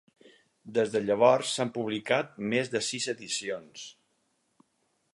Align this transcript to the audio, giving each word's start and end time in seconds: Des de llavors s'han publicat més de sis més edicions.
Des 0.77 0.93
de 0.95 1.01
llavors 1.09 1.51
s'han 1.57 1.73
publicat 1.77 2.33
més 2.55 2.75
de 2.77 2.83
sis 2.89 3.07
més 3.07 3.13
edicions. 3.17 3.89